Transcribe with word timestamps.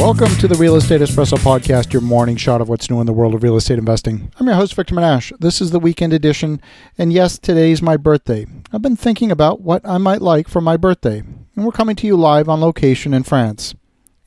Welcome 0.00 0.34
to 0.36 0.48
the 0.48 0.56
Real 0.58 0.76
Estate 0.76 1.02
Espresso 1.02 1.36
Podcast, 1.36 1.92
your 1.92 2.00
morning 2.00 2.36
shot 2.36 2.62
of 2.62 2.70
what's 2.70 2.88
new 2.88 3.00
in 3.00 3.06
the 3.06 3.12
world 3.12 3.34
of 3.34 3.42
real 3.42 3.58
estate 3.58 3.78
investing. 3.78 4.32
I'm 4.40 4.46
your 4.46 4.56
host, 4.56 4.72
Victor 4.72 4.94
Menasce. 4.94 5.38
This 5.40 5.60
is 5.60 5.72
the 5.72 5.78
weekend 5.78 6.14
edition, 6.14 6.58
and 6.96 7.12
yes, 7.12 7.38
today's 7.38 7.82
my 7.82 7.98
birthday. 7.98 8.46
I've 8.72 8.80
been 8.80 8.96
thinking 8.96 9.30
about 9.30 9.60
what 9.60 9.86
I 9.86 9.98
might 9.98 10.22
like 10.22 10.48
for 10.48 10.62
my 10.62 10.78
birthday, 10.78 11.18
and 11.18 11.66
we're 11.66 11.70
coming 11.70 11.96
to 11.96 12.06
you 12.06 12.16
live 12.16 12.48
on 12.48 12.62
location 12.62 13.12
in 13.12 13.24
France. 13.24 13.74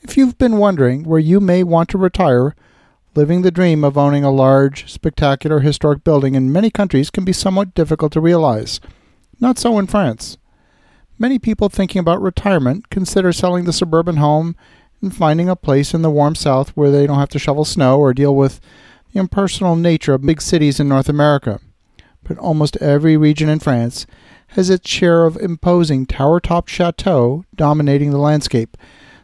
If 0.01 0.15
you've 0.15 0.37
been 0.37 0.57
wondering 0.57 1.05
where 1.05 1.19
you 1.19 1.39
may 1.39 1.63
want 1.63 1.89
to 1.89 1.97
retire, 1.97 2.55
living 3.15 3.41
the 3.41 3.49
dream 3.49 3.83
of 3.83 3.97
owning 3.97 4.23
a 4.23 4.29
large, 4.29 4.91
spectacular 4.91 5.61
historic 5.61 6.03
building 6.03 6.35
in 6.35 6.51
many 6.51 6.69
countries 6.69 7.09
can 7.09 7.25
be 7.25 7.33
somewhat 7.33 7.73
difficult 7.73 8.13
to 8.13 8.21
realize. 8.21 8.79
Not 9.39 9.57
so 9.57 9.79
in 9.79 9.87
France. 9.87 10.37
Many 11.17 11.39
people 11.39 11.67
thinking 11.67 11.99
about 11.99 12.21
retirement 12.21 12.91
consider 12.91 13.33
selling 13.33 13.65
the 13.65 13.73
suburban 13.73 14.17
home 14.17 14.55
and 15.03 15.13
finding 15.13 15.49
a 15.49 15.55
place 15.55 15.93
in 15.93 16.01
the 16.01 16.09
warm 16.09 16.33
South 16.33 16.69
where 16.69 16.89
they 16.89 17.05
don't 17.05 17.19
have 17.19 17.29
to 17.29 17.37
shovel 17.37 17.65
snow 17.65 17.99
or 17.99 18.13
deal 18.13 18.33
with 18.33 18.61
the 19.11 19.19
impersonal 19.19 19.75
nature 19.75 20.13
of 20.13 20.25
big 20.25 20.41
cities 20.41 20.79
in 20.79 20.87
North 20.87 21.09
America. 21.09 21.59
But 22.23 22.37
almost 22.37 22.77
every 22.77 23.17
region 23.17 23.49
in 23.49 23.59
France 23.59 24.07
has 24.47 24.69
its 24.69 24.89
share 24.89 25.25
of 25.25 25.35
imposing 25.35 26.05
tower 26.05 26.39
topped 26.39 26.69
chateaux 26.69 27.43
dominating 27.53 28.11
the 28.11 28.17
landscape, 28.17 28.77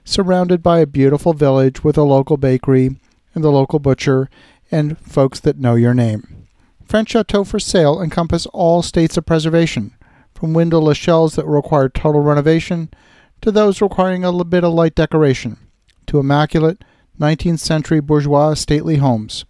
surrounded 0.04 0.62
by 0.62 0.80
a 0.80 0.86
beautiful 0.86 1.32
village 1.34 1.82
with 1.82 1.98
a 1.98 2.04
local 2.04 2.36
bakery 2.36 2.98
and 3.34 3.42
the 3.42 3.52
local 3.52 3.80
butcher 3.80 4.30
and 4.70 5.00
folks 5.00 5.40
that 5.40 5.60
know 5.60 5.76
your 5.76 5.94
name. 5.94 6.46
French 6.84 7.12
chateaux 7.12 7.46
for 7.46 7.60
sale 7.60 8.02
encompass 8.02 8.46
all 8.48 8.82
states 8.82 9.16
of 9.16 9.26
preservation, 9.26 9.96
from 10.34 10.54
windowless 10.54 10.98
shells 10.98 11.36
that 11.36 11.48
require 11.48 11.88
total 11.88 12.22
renovation 12.22 12.90
to 13.40 13.50
those 13.50 13.82
requiring 13.82 14.26
a 14.26 14.44
bit 14.44 14.66
of 14.66 14.74
light 14.74 14.94
decoration 14.94 15.58
to 16.10 16.20
immaculate 16.20 16.84
19th 17.20 17.60
century 17.60 18.00
bourgeois 18.00 18.54
stately 18.54 18.98
homes. 18.98 19.46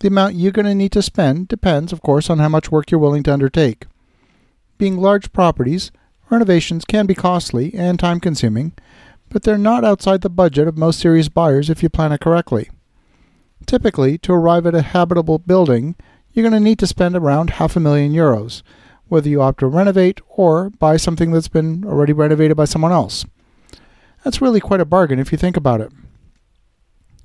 The 0.00 0.08
amount 0.08 0.34
you're 0.34 0.52
going 0.52 0.66
to 0.66 0.74
need 0.74 0.92
to 0.92 1.02
spend 1.02 1.48
depends, 1.48 1.92
of 1.92 2.02
course, 2.02 2.28
on 2.28 2.38
how 2.38 2.48
much 2.48 2.70
work 2.70 2.90
you're 2.90 3.00
willing 3.00 3.22
to 3.24 3.32
undertake. 3.32 3.86
Being 4.76 4.98
large 4.98 5.32
properties, 5.32 5.92
renovations 6.28 6.84
can 6.84 7.06
be 7.06 7.14
costly 7.14 7.72
and 7.74 7.98
time 7.98 8.18
consuming, 8.18 8.72
but 9.30 9.44
they're 9.44 9.56
not 9.56 9.84
outside 9.84 10.20
the 10.20 10.28
budget 10.28 10.66
of 10.66 10.76
most 10.76 10.98
serious 10.98 11.28
buyers 11.28 11.70
if 11.70 11.82
you 11.82 11.88
plan 11.88 12.12
it 12.12 12.20
correctly. 12.20 12.68
Typically, 13.64 14.18
to 14.18 14.32
arrive 14.32 14.66
at 14.66 14.74
a 14.74 14.82
habitable 14.82 15.38
building, 15.38 15.94
you're 16.32 16.42
going 16.42 16.52
to 16.52 16.60
need 16.60 16.78
to 16.80 16.86
spend 16.86 17.14
around 17.14 17.50
half 17.50 17.76
a 17.76 17.80
million 17.80 18.12
euros, 18.12 18.62
whether 19.06 19.28
you 19.28 19.40
opt 19.40 19.60
to 19.60 19.66
renovate 19.66 20.20
or 20.28 20.70
buy 20.70 20.96
something 20.96 21.30
that's 21.30 21.48
been 21.48 21.84
already 21.84 22.12
renovated 22.12 22.56
by 22.56 22.64
someone 22.64 22.92
else. 22.92 23.24
That's 24.24 24.40
really 24.40 24.60
quite 24.60 24.80
a 24.80 24.84
bargain 24.84 25.18
if 25.18 25.30
you 25.30 25.38
think 25.38 25.56
about 25.56 25.80
it. 25.80 25.92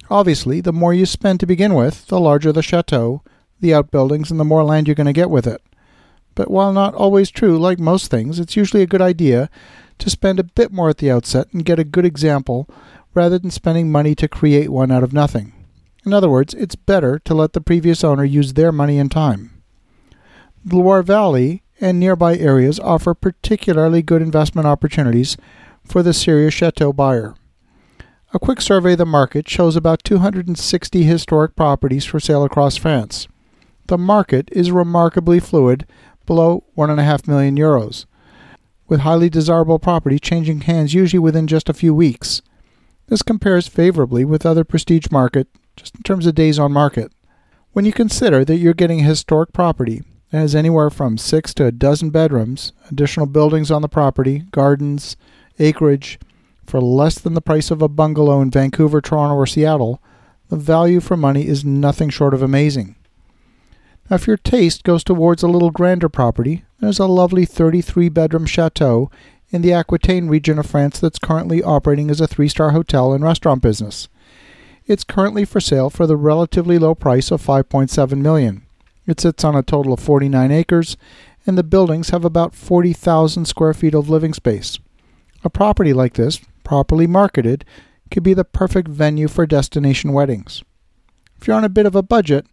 Obviously, 0.10 0.62
the 0.62 0.74
more 0.74 0.94
you 0.94 1.06
spend 1.06 1.40
to 1.40 1.46
begin 1.46 1.74
with, 1.74 2.08
the 2.08 2.20
larger 2.20 2.52
the 2.52 2.64
chateau, 2.64 3.22
the 3.60 3.74
outbuildings, 3.74 4.32
and 4.32 4.40
the 4.40 4.46
more 4.46 4.64
land 4.64 4.88
you're 4.88 4.96
going 4.96 5.08
to 5.08 5.14
get 5.14 5.30
with 5.30 5.46
it. 5.46 5.62
But 6.36 6.52
while 6.52 6.72
not 6.72 6.94
always 6.94 7.32
true, 7.32 7.58
like 7.58 7.80
most 7.80 8.12
things, 8.12 8.40
it's 8.40 8.56
usually 8.56 8.84
a 8.84 8.88
good 8.88 9.02
idea 9.02 9.50
to 9.98 10.10
spend 10.10 10.40
a 10.40 10.44
bit 10.44 10.72
more 10.72 10.90
at 10.90 11.00
the 11.00 11.12
outset 11.12 11.48
and 11.52 11.66
get 11.66 11.80
a 11.80 11.84
good 11.84 12.06
example 12.06 12.70
rather 13.14 13.40
than 13.40 13.50
spending 13.50 13.92
money 13.92 14.14
to 14.16 14.28
create 14.28 14.70
one 14.70 14.92
out 14.92 15.04
of 15.04 15.14
nothing. 15.14 15.52
In 16.06 16.14
other 16.14 16.30
words, 16.30 16.54
it's 16.54 16.76
better 16.76 17.20
to 17.20 17.34
let 17.34 17.54
the 17.54 17.62
previous 17.62 18.04
owner 18.04 18.24
use 18.24 18.54
their 18.54 18.72
money 18.72 19.00
and 19.00 19.12
time. 19.12 19.64
The 20.64 20.78
Loire 20.78 21.04
Valley 21.04 21.64
and 21.82 22.00
nearby 22.00 22.38
areas 22.38 22.80
offer 22.80 23.14
particularly 23.14 24.02
good 24.02 24.22
investment 24.22 24.68
opportunities 24.68 25.38
for 25.84 26.04
the 26.04 26.14
serious 26.14 26.54
chateau 26.54 26.94
buyer. 26.94 27.36
A 28.34 28.40
quick 28.40 28.60
survey 28.60 28.92
of 28.92 28.98
the 28.98 29.06
market 29.06 29.48
shows 29.48 29.78
about 29.78 30.04
260 30.04 31.04
historic 31.04 31.56
properties 31.56 32.04
for 32.04 32.20
sale 32.20 32.44
across 32.44 32.76
France. 32.76 33.30
The 33.86 33.98
market 33.98 34.50
is 34.52 34.70
remarkably 34.70 35.40
fluid, 35.40 35.88
below 36.26 36.66
1.5 36.78 37.26
million 37.26 37.56
euros, 37.56 38.06
with 38.90 39.00
highly 39.00 39.30
desirable 39.30 39.80
property 39.80 40.20
changing 40.20 40.62
hands 40.62 40.94
usually 40.94 41.20
within 41.20 41.48
just 41.48 41.70
a 41.70 41.74
few 41.74 41.96
weeks. 41.96 42.42
This 43.08 43.24
compares 43.24 43.70
favorably 43.70 44.26
with 44.26 44.46
other 44.46 44.66
prestige 44.66 45.10
market 45.10 45.48
just 45.78 45.96
in 45.96 46.04
terms 46.04 46.26
of 46.26 46.36
days 46.36 46.60
on 46.60 46.74
market. 46.74 47.14
When 47.72 47.86
you 47.86 47.94
consider 47.94 48.44
that 48.44 48.58
you're 48.58 48.74
getting 48.74 49.00
a 49.00 49.04
historic 49.04 49.54
property 49.54 50.04
that 50.32 50.40
has 50.40 50.54
anywhere 50.54 50.90
from 50.90 51.18
6 51.18 51.54
to 51.54 51.66
a 51.68 51.72
dozen 51.72 52.10
bedrooms, 52.10 52.74
additional 52.92 53.26
buildings 53.26 53.72
on 53.72 53.82
the 53.82 53.88
property, 53.88 54.44
gardens, 54.52 55.16
acreage, 55.60 56.20
for 56.68 56.82
less 56.82 57.18
than 57.18 57.34
the 57.34 57.42
price 57.42 57.72
of 57.72 57.82
a 57.82 57.88
bungalow 57.88 58.42
in 58.42 58.52
Vancouver, 58.52 59.02
Toronto, 59.02 59.36
or 59.36 59.48
Seattle, 59.48 60.02
the 60.50 60.58
value 60.58 61.00
for 61.00 61.18
money 61.18 61.48
is 61.48 61.66
nothing 61.66 62.10
short 62.10 62.34
of 62.34 62.42
amazing. 62.42 62.96
Now, 64.10 64.18
if 64.18 64.28
your 64.28 64.38
taste 64.38 64.84
goes 64.84 65.04
towards 65.04 65.44
a 65.44 65.48
little 65.48 65.72
grander 65.72 66.10
property, 66.10 66.64
there's 66.80 67.00
a 67.00 67.08
lovely 67.08 67.46
33 67.46 68.10
bedroom 68.10 68.46
chateau 68.46 69.10
in 69.50 69.62
the 69.62 69.74
Aquitaine 69.74 70.28
region 70.28 70.60
of 70.60 70.66
France 70.66 71.00
that's 71.00 71.20
currently 71.20 71.64
operating 71.64 72.10
as 72.10 72.22
a 72.22 72.28
three 72.28 72.50
star 72.50 72.72
hotel 72.72 73.14
and 73.14 73.24
restaurant 73.24 73.62
business. 73.62 74.08
It's 74.86 75.04
currently 75.04 75.44
for 75.44 75.60
sale 75.60 75.90
for 75.90 76.08
the 76.08 76.16
relatively 76.16 76.78
low 76.80 76.96
price 76.96 77.32
of 77.32 77.46
5.7 77.46 78.18
million. 78.20 78.66
It 79.06 79.20
sits 79.20 79.44
on 79.44 79.56
a 79.56 79.64
total 79.64 79.94
of 79.94 80.00
49 80.00 80.52
acres, 80.52 80.98
and 81.46 81.58
the 81.58 81.64
buildings 81.64 82.10
have 82.10 82.26
about 82.26 82.56
40,000 82.56 83.46
square 83.46 83.74
feet 83.74 83.94
of 83.94 84.10
living 84.10 84.34
space. 84.34 84.80
A 85.44 85.50
property 85.50 85.94
like 85.94 86.14
this, 86.14 86.42
properly 86.68 87.08
marketed, 87.08 87.64
could 88.12 88.24
be 88.24 88.34
the 88.34 88.44
perfect 88.44 88.90
venue 88.90 89.30
for 89.30 89.46
destination 89.46 90.12
weddings. 90.12 90.64
If 91.40 91.48
you're 91.48 91.56
on 91.56 91.64
a 91.64 91.70
bit 91.70 91.86
of 91.86 91.96
a 91.96 92.04
budget, 92.04 92.46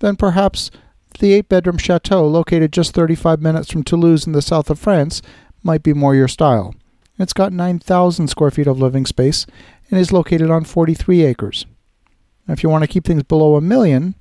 then 0.00 0.16
perhaps 0.16 0.72
the 1.20 1.32
eight 1.34 1.48
bedroom 1.48 1.78
chateau 1.78 2.26
located 2.26 2.72
just 2.72 2.92
35 2.94 3.40
minutes 3.40 3.70
from 3.70 3.84
Toulouse 3.84 4.26
in 4.26 4.32
the 4.32 4.42
south 4.42 4.70
of 4.70 4.78
France 4.80 5.22
might 5.62 5.84
be 5.84 5.94
more 5.94 6.16
your 6.16 6.26
style. 6.26 6.74
It's 7.16 7.32
got 7.32 7.52
9,000 7.52 8.26
square 8.26 8.50
feet 8.50 8.66
of 8.66 8.80
living 8.80 9.06
space 9.06 9.46
and 9.88 10.00
is 10.00 10.12
located 10.12 10.50
on 10.50 10.64
43 10.64 11.22
acres. 11.22 11.64
if 12.48 12.64
you 12.64 12.68
want 12.68 12.82
to 12.82 12.88
keep 12.88 13.04
things 13.04 13.22
below 13.22 13.54
a 13.54 13.60
million, 13.60 14.16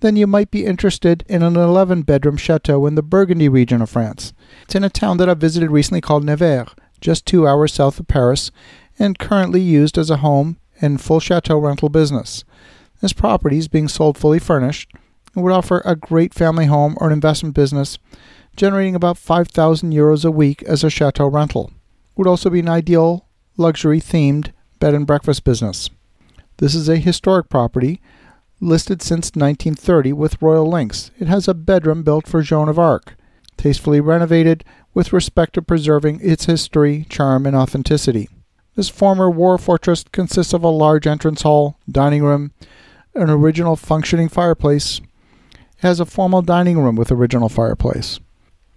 then 0.00 0.16
you 0.16 0.26
might 0.26 0.50
be 0.50 0.66
interested 0.66 1.24
in 1.28 1.44
an 1.44 1.54
11 1.54 2.02
bedroom 2.02 2.36
chateau 2.36 2.86
in 2.86 2.96
the 2.96 3.02
Burgundy 3.02 3.48
region 3.48 3.80
of 3.82 3.90
France. 3.90 4.32
It's 4.64 4.74
in 4.74 4.82
a 4.82 4.90
town 4.90 5.18
that 5.18 5.28
I've 5.28 5.38
visited 5.38 5.70
recently 5.70 6.00
called 6.00 6.24
Nevers, 6.24 6.70
just 7.00 7.26
two 7.26 7.46
hours 7.46 7.72
south 7.72 7.98
of 8.00 8.08
Paris, 8.08 8.50
and 8.98 9.18
currently 9.18 9.60
used 9.60 9.96
as 9.96 10.10
a 10.10 10.18
home 10.18 10.58
and 10.80 11.00
full 11.00 11.20
chateau 11.20 11.58
rental 11.58 11.88
business. 11.88 12.44
This 13.00 13.12
property 13.12 13.58
is 13.58 13.68
being 13.68 13.88
sold 13.88 14.18
fully 14.18 14.38
furnished 14.38 14.92
and 15.34 15.42
would 15.44 15.52
offer 15.52 15.82
a 15.84 15.96
great 15.96 16.34
family 16.34 16.66
home 16.66 16.96
or 17.00 17.06
an 17.06 17.12
investment 17.12 17.54
business, 17.54 17.98
generating 18.56 18.94
about 18.94 19.16
5,000 19.16 19.92
euros 19.92 20.24
a 20.24 20.30
week 20.30 20.62
as 20.64 20.84
a 20.84 20.90
chateau 20.90 21.26
rental. 21.26 21.72
Would 22.16 22.26
also 22.26 22.50
be 22.50 22.60
an 22.60 22.68
ideal 22.68 23.26
luxury 23.56 24.00
themed 24.00 24.52
bed 24.80 24.94
and 24.94 25.06
breakfast 25.06 25.44
business. 25.44 25.88
This 26.56 26.74
is 26.74 26.88
a 26.88 26.96
historic 26.96 27.48
property 27.48 28.00
listed 28.60 29.00
since 29.00 29.28
1930 29.28 30.12
with 30.12 30.42
royal 30.42 30.66
links. 30.66 31.10
It 31.18 31.28
has 31.28 31.48
a 31.48 31.54
bedroom 31.54 32.02
built 32.02 32.26
for 32.26 32.42
Joan 32.42 32.68
of 32.68 32.78
Arc, 32.78 33.14
tastefully 33.60 34.00
renovated 34.00 34.64
with 34.94 35.12
respect 35.12 35.52
to 35.52 35.60
preserving 35.60 36.18
its 36.22 36.46
history, 36.46 37.04
charm, 37.10 37.44
and 37.44 37.54
authenticity. 37.54 38.26
This 38.74 38.88
former 38.88 39.28
war 39.28 39.58
fortress 39.58 40.02
consists 40.12 40.54
of 40.54 40.64
a 40.64 40.68
large 40.68 41.06
entrance 41.06 41.42
hall, 41.42 41.76
dining 41.86 42.22
room, 42.22 42.52
an 43.14 43.28
original 43.28 43.76
functioning 43.76 44.30
fireplace. 44.30 45.02
It 45.52 45.58
has 45.80 46.00
a 46.00 46.06
formal 46.06 46.40
dining 46.40 46.78
room 46.78 46.96
with 46.96 47.12
original 47.12 47.50
fireplace. 47.50 48.18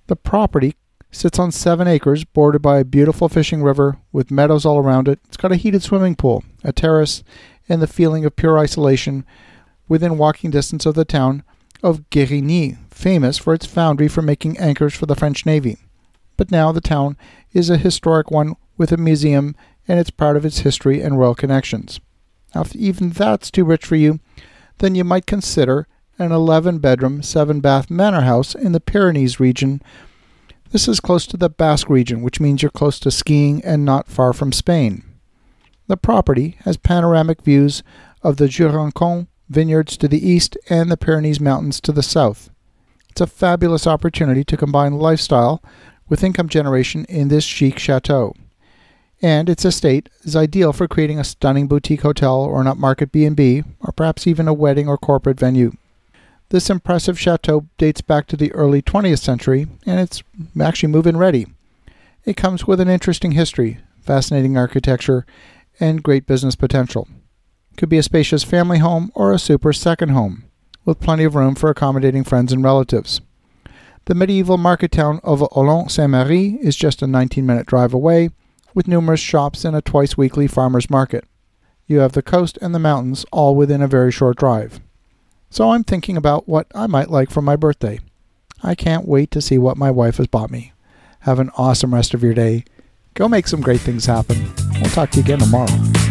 The 0.07 0.17
property 0.17 0.75
sits 1.11 1.39
on 1.39 1.53
seven 1.53 1.88
acres, 1.88 2.25
bordered 2.25 2.61
by 2.61 2.79
a 2.79 2.85
beautiful 2.85 3.29
fishing 3.29 3.63
river 3.63 3.99
with 4.11 4.31
meadows 4.31 4.66
all 4.66 4.79
around 4.79 5.07
it. 5.07 5.19
It's 5.25 5.38
got 5.38 5.53
a 5.53 5.55
heated 5.55 5.81
swimming 5.81 6.16
pool, 6.16 6.43
a 6.61 6.73
terrace, 6.73 7.23
and 7.69 7.81
the 7.81 7.87
feeling 7.87 8.25
of 8.25 8.35
pure 8.35 8.59
isolation 8.59 9.23
within 9.87 10.17
walking 10.17 10.52
distance 10.52 10.85
of 10.85 10.96
the 10.96 11.05
town 11.05 11.43
of 11.84 12.09
Guérigny, 12.09 12.78
famous 12.90 13.38
for 13.38 13.53
its 13.53 13.66
foundry 13.68 14.08
for 14.08 14.22
making 14.24 14.58
anchors 14.58 14.94
for 14.94 15.06
the 15.06 15.16
French 15.16 15.46
Navy 15.46 15.78
but 16.38 16.52
now 16.52 16.72
the 16.72 16.82
town 16.82 17.18
is 17.52 17.70
a 17.70 17.78
historic 17.78 18.32
one 18.32 18.56
with 18.78 18.91
a 18.91 18.97
museum 18.97 19.56
and 19.88 20.00
it's 20.00 20.09
proud 20.09 20.35
of 20.35 20.46
its 20.46 20.59
history 20.59 21.02
and 21.02 21.20
royal 21.20 21.35
connections. 21.35 22.00
Now, 22.56 22.62
if 22.62 22.76
even 22.76 23.09
that's 23.09 23.52
too 23.52 23.66
rich 23.66 23.85
for 23.85 23.96
you, 23.96 24.20
then 24.80 24.96
you 24.96 25.03
might 25.03 25.26
consider 25.26 25.88
an 26.18 26.32
11 26.32 26.80
bedroom, 26.80 27.22
7 27.22 27.59
bath 27.59 27.90
manor 27.90 28.22
house 28.22 28.56
in 28.56 28.72
the 28.72 28.80
Pyrenees 28.80 29.40
region. 29.40 29.82
This 30.72 30.88
is 30.88 31.00
close 31.00 31.28
to 31.28 31.38
the 31.38 31.50
Basque 31.50 31.90
region, 31.90 32.22
which 32.22 32.40
means 32.40 32.62
you're 32.62 32.72
close 32.72 33.00
to 33.00 33.12
skiing 33.12 33.64
and 33.64 33.84
not 33.84 34.08
far 34.08 34.34
from 34.34 34.52
Spain. 34.52 35.03
The 35.88 35.97
property 35.97 36.58
has 36.64 36.78
panoramic 36.78 37.41
views 37.41 37.84
of 38.22 38.38
the 38.38 38.46
Jurançon 38.46 39.28
vineyards 39.49 39.97
to 39.97 40.07
the 40.07 40.28
east 40.28 40.57
and 40.69 40.91
the 40.91 40.97
Pyrenees 40.97 41.40
Mountains 41.40 41.81
to 41.81 41.91
the 41.91 42.03
south. 42.03 42.49
It's 43.09 43.22
a 43.22 43.28
fabulous 43.28 43.85
opportunity 43.85 44.43
to 44.45 44.57
combine 44.57 44.93
lifestyle 44.93 45.61
with 46.09 46.23
income 46.23 46.49
generation 46.49 47.05
in 47.05 47.28
this 47.28 47.43
chic 47.43 47.78
chateau. 47.79 48.35
and 49.22 49.47
its 49.49 49.63
estate 49.63 50.09
is 50.23 50.35
ideal 50.35 50.73
for 50.73 50.85
creating 50.87 51.17
a 51.17 51.23
stunning 51.23 51.66
boutique 51.66 52.01
hotel 52.01 52.41
or 52.41 52.59
an 52.59 52.67
upmarket 52.67 53.09
B&B 53.11 53.63
or 53.79 53.93
perhaps 53.93 54.28
even 54.28 54.49
a 54.49 54.53
wedding 54.53 54.87
or 54.90 54.97
corporate 54.97 55.40
venue. 55.40 55.72
This 56.49 56.69
impressive 56.69 57.17
chateau 57.17 57.66
dates 57.78 58.01
back 58.01 58.28
to 58.28 58.37
the 58.37 58.51
early 58.51 58.81
20th 58.81 59.19
century 59.19 59.67
and 59.85 59.99
it's 59.99 60.22
actually 60.59 60.89
move-in 60.89 61.16
ready. 61.16 61.47
It 62.25 62.35
comes 62.35 62.67
with 62.67 62.81
an 62.81 62.89
interesting 62.89 63.31
history, 63.31 63.79
fascinating 64.01 64.57
architecture, 64.57 65.25
and 65.79 66.03
great 66.03 66.28
business 66.28 66.55
potential. 66.55 67.07
Could 67.78 67.90
be 67.90 67.97
a 67.97 68.03
spacious 68.03 68.43
family 68.43 68.79
home 68.79 69.11
or 69.16 69.31
a 69.31 69.40
super 69.40 69.73
second 69.73 70.09
home, 70.09 70.46
with 70.85 70.99
plenty 70.99 71.23
of 71.23 71.35
room 71.35 71.55
for 71.55 71.70
accommodating 71.70 72.23
friends 72.23 72.53
and 72.53 72.64
relatives. 72.64 73.22
The 74.05 74.16
medieval 74.16 74.58
market 74.58 74.91
town 74.91 75.22
of 75.23 75.40
Oloron 75.40 75.90
Sainte 75.90 76.11
Marie 76.11 76.59
is 76.61 76.75
just 76.75 77.02
a 77.02 77.08
19 77.08 77.46
minute 77.46 77.66
drive 77.66 77.93
away 77.93 78.29
with 78.73 78.87
numerous 78.87 79.20
shops 79.20 79.64
and 79.64 79.75
a 79.75 79.81
twice 79.81 80.17
weekly 80.17 80.47
farmers 80.47 80.90
market. 80.90 81.25
You 81.87 81.99
have 81.99 82.14
the 82.14 82.22
coast 82.22 82.58
and 82.61 82.73
the 82.73 82.79
mountains 82.79 83.25
all 83.31 83.55
within 83.55 83.81
a 83.81 83.87
very 83.87 84.11
short 84.11 84.37
drive. 84.37 84.79
So 85.49 85.72
I'm 85.72 85.84
thinking 85.84 86.17
about 86.17 86.49
what 86.49 86.67
I 86.73 86.87
might 86.87 87.11
like 87.11 87.29
for 87.29 87.41
my 87.41 87.55
birthday. 87.55 87.99
I 88.61 88.75
can't 88.75 89.08
wait 89.08 89.31
to 89.31 89.41
see 89.41 89.58
what 89.58 89.78
my 89.78 89.91
wife 89.91 90.17
has 90.17 90.28
bought 90.28 90.52
me. 90.52 90.73
Have 91.20 91.40
an 91.40 91.52
awesome 91.58 91.93
rest 91.93 92.14
of 92.14 92.23
your 92.23 92.34
day. 92.34 92.66
Go 93.14 93.28
make 93.28 93.47
some 93.47 93.61
great 93.61 93.81
things 93.81 94.05
happen. 94.05 94.52
We'll 94.81 94.90
talk 94.90 95.11
to 95.11 95.20
you 95.20 95.23
again 95.23 95.40
tomorrow. 95.40 96.03